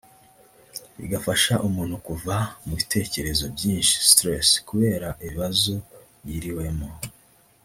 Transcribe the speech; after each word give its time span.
bigafasha 0.97 1.53
umuntu 1.67 1.95
kuva 2.07 2.35
mu 2.65 2.73
bitekerezo 2.79 3.43
byinshi 3.55 3.95
(stress) 4.11 4.47
kubera 4.69 5.07
ibibazo 5.23 5.75
yiriwemo 6.27 6.87